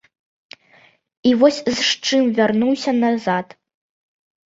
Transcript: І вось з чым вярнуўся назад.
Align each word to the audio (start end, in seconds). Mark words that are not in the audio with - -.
І 1.31 1.33
вось 1.41 1.59
з 1.75 1.79
чым 2.05 2.23
вярнуўся 2.39 2.91
назад. 3.03 3.47